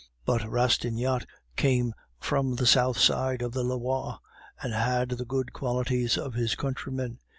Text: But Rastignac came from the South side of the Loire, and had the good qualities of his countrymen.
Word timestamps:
But 0.25 0.41
Rastignac 0.49 1.27
came 1.55 1.93
from 2.19 2.55
the 2.55 2.65
South 2.65 2.97
side 2.97 3.43
of 3.43 3.51
the 3.51 3.63
Loire, 3.63 4.19
and 4.59 4.73
had 4.73 5.09
the 5.09 5.25
good 5.25 5.53
qualities 5.53 6.17
of 6.17 6.33
his 6.33 6.55
countrymen. 6.55 7.19